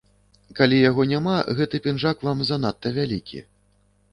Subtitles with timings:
[0.59, 3.39] Калі яго няма, гэты пінжак вам занадта вялікі.